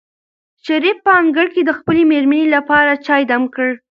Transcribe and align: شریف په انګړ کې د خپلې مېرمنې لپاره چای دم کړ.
شریف 0.65 0.97
په 1.05 1.11
انګړ 1.21 1.45
کې 1.55 1.61
د 1.65 1.71
خپلې 1.79 2.01
مېرمنې 2.11 2.47
لپاره 2.55 2.91
چای 3.05 3.23
دم 3.31 3.43
کړ. 3.55 3.69